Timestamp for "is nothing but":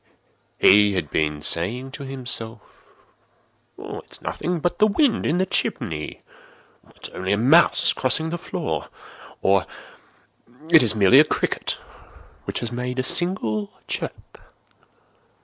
4.13-4.79